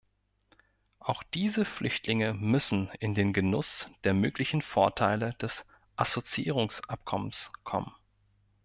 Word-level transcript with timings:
Auch 0.97 1.21
diese 1.21 1.63
Flüchtlinge 1.63 2.33
müssen 2.33 2.89
in 2.99 3.13
den 3.13 3.33
Genuss 3.33 3.85
der 4.03 4.15
möglichen 4.15 4.63
Vorteile 4.63 5.33
des 5.35 5.63
Assoziierungsabkommens 5.95 7.51
kommen. 7.63 7.91